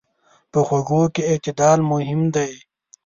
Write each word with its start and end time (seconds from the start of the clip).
په 0.51 0.59
خوږو 0.67 1.03
کې 1.13 1.21
اعتدال 1.31 1.79
مهم 1.91 2.21
دی. 2.35 2.51